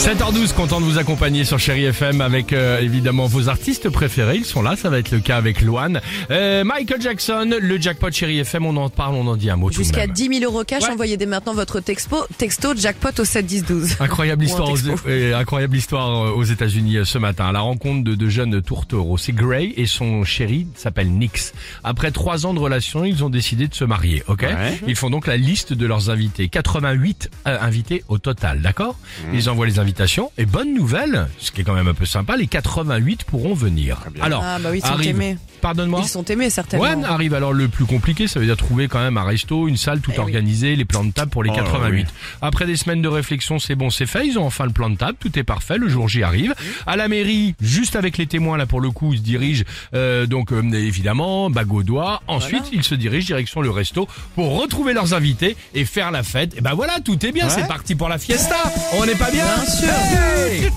[0.00, 4.36] 7h12, content de vous accompagner sur Chéri FM avec euh, évidemment vos artistes préférés.
[4.36, 6.00] Ils sont là, ça va être le cas avec Loane.
[6.30, 9.70] Euh, Michael Jackson, le jackpot Chéri FM, on en parle, on en dit un mot
[9.70, 10.12] Jusqu'à même.
[10.12, 10.90] 10 000 euros cash, Ouais.
[10.92, 13.96] envoyez dès maintenant votre texto, texto jackpot au 7 10 12.
[14.00, 17.48] Incroyable histoire, aux, euh, incroyable histoire aux États-Unis euh, ce matin.
[17.48, 19.18] À la rencontre de deux jeunes tourtereaux.
[19.18, 21.52] C'est Gray et son chéri s'appelle Nix.
[21.84, 24.22] Après trois ans de relation, ils ont décidé de se marier.
[24.28, 24.46] Ok?
[24.86, 26.48] Ils font donc la liste de leurs invités.
[26.48, 28.96] 88 euh, invités au total, d'accord?
[29.34, 32.36] Ils envoient les invitations et bonne nouvelle, ce qui est quand même un peu sympa,
[32.36, 33.98] les 88 pourront venir.
[34.20, 35.36] Alors, Ah, bah oui, ils sont arrive- aimés.
[35.60, 36.00] Pardonne-moi.
[36.02, 36.84] Ils sont aimés certainement.
[36.86, 39.76] Ouais, arrive alors le plus compliqué, ça veut dire trouver quand même un resto, une
[39.76, 40.20] salle tout Eh oui.
[40.22, 42.06] organisée, les plans de table pour les Oh là 88.
[42.08, 42.14] oui.
[42.40, 44.96] Après des semaines de réflexion, c'est bon, c'est fait, ils ont enfin le plan de
[44.96, 46.54] table, tout est parfait, le jour J arrive.
[46.86, 50.24] À la mairie, juste avec les témoins là pour le coup, ils se dirigent euh,
[50.26, 52.22] donc euh, évidemment bague au doigt.
[52.28, 56.56] Ensuite, ils se dirigent direction le resto pour retrouver leurs invités et faire la fête.
[56.56, 58.56] Et ben voilà, tout est bien, c'est parti pour la fiesta.
[58.98, 59.40] On n'est pas bien
[59.79, 59.88] Bien sûr.
[60.36, 60.70] Hey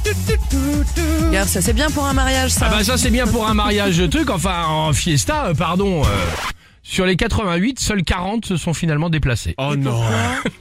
[1.28, 2.68] Regarde, ça c'est bien pour un mariage ça.
[2.70, 6.04] ah bah ça c'est bien pour un mariage de truc, enfin en fiesta, euh, pardon.
[6.04, 6.08] euh,
[6.84, 9.56] sur les 88, seuls 40 se sont finalement déplacés.
[9.58, 10.02] Oh non.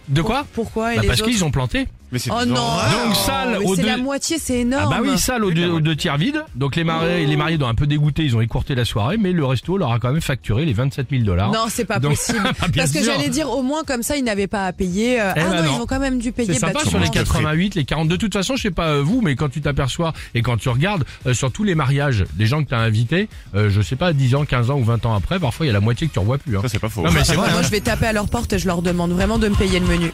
[0.08, 1.88] De quoi Pourquoi et Bah les Parce autres qu'ils ont planté.
[2.12, 2.56] Mais c'est Oh non.
[2.56, 3.06] horreurs.
[3.06, 3.88] Donc salle Mais aux c'est deux...
[3.88, 4.90] la moitié, c'est Ah énorme.
[4.90, 6.44] bah oui, salle aux deux, aux deux tiers vides.
[6.54, 9.32] Donc les mariés, les mariés ont un peu dégoûté, ils ont écourté la soirée, mais
[9.32, 11.50] le resto leur a quand même facturé les 27 000 dollars.
[11.52, 12.40] Non, c'est pas Donc- possible.
[12.60, 13.12] Ah, bien Parce que sûr.
[13.14, 15.20] j'allais dire au moins comme ça, ils n'avaient pas à payer.
[15.22, 15.78] euh, Eh ah ben non, non.
[15.78, 16.52] ils ont quand même dû payer.
[16.52, 17.14] C'est sympa bah, tu sur les vois.
[17.14, 18.08] 88, les 40.
[18.08, 20.68] De toute façon, je sais pas euh, vous, mais quand tu t'aperçois et quand tu
[20.68, 23.96] regardes euh, sur tous les mariages des gens que tu as invités, euh, je sais
[23.96, 26.08] pas, 10 ans, 15 ans ou 20 ans après, parfois il y a la moitié
[26.08, 26.56] que tu revois plus.
[26.56, 26.60] Hein.
[26.62, 27.02] Ça c'est pas faux.
[27.02, 27.50] Non mais c'est vrai.
[27.50, 27.62] Moi, hein.
[27.64, 29.86] je vais taper à leur porte et je leur demande vraiment de me payer le
[29.86, 30.12] menu.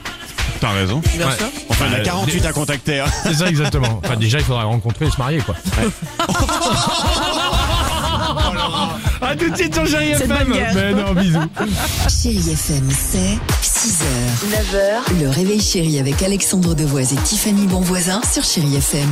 [0.60, 1.00] T'as raison.
[1.16, 1.36] Bien Ouais.
[1.36, 1.46] sûr.
[1.68, 3.00] Enfin, il y Euh, a 48 à contacter.
[3.00, 3.06] hein.
[3.22, 4.00] C'est ça exactement.
[4.04, 5.54] Enfin déjà il faudra rencontrer et se marier quoi.
[9.20, 10.32] à tout de suite sur Chéri FM.
[10.74, 11.38] Mais non bisous.
[12.08, 14.02] Chéri FM, c'est 6h,
[14.50, 19.08] 9h, le réveil chéri avec Alexandre Devoise et Tiffany Bonvoisin sur Chéri FM.